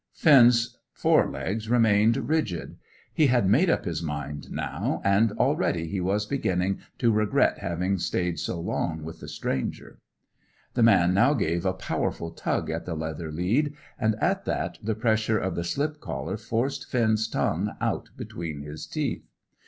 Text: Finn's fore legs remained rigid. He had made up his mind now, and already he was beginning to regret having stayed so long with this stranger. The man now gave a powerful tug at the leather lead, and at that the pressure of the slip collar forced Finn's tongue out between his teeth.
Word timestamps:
Finn's 0.13 0.79
fore 0.91 1.29
legs 1.29 1.69
remained 1.69 2.27
rigid. 2.27 2.75
He 3.13 3.27
had 3.27 3.47
made 3.47 3.69
up 3.69 3.85
his 3.85 4.01
mind 4.01 4.51
now, 4.51 4.99
and 5.03 5.31
already 5.33 5.85
he 5.85 6.01
was 6.01 6.25
beginning 6.25 6.79
to 6.97 7.11
regret 7.11 7.59
having 7.59 7.99
stayed 7.99 8.39
so 8.39 8.59
long 8.59 9.03
with 9.03 9.19
this 9.19 9.35
stranger. 9.35 9.99
The 10.73 10.81
man 10.81 11.13
now 11.13 11.35
gave 11.35 11.67
a 11.67 11.73
powerful 11.73 12.31
tug 12.31 12.71
at 12.71 12.87
the 12.87 12.95
leather 12.95 13.31
lead, 13.31 13.75
and 13.99 14.15
at 14.15 14.45
that 14.45 14.79
the 14.81 14.95
pressure 14.95 15.37
of 15.37 15.53
the 15.53 15.63
slip 15.63 15.99
collar 15.99 16.35
forced 16.35 16.89
Finn's 16.89 17.27
tongue 17.27 17.75
out 17.79 18.09
between 18.17 18.61
his 18.63 18.87
teeth. 18.87 19.29